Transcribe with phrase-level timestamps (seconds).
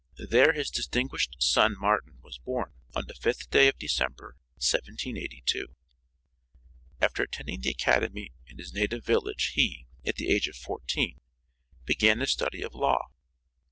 [0.17, 5.75] There his distinguished son Martin was born on the 5th day of December, 1782.
[6.99, 11.21] After attending the academy in his native village he, at the age of fourteen,
[11.85, 13.09] began the study of law.